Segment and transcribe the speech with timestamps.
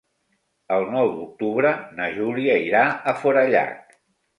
[0.77, 3.99] El nou d'octubre na Júlia irà a Forallac.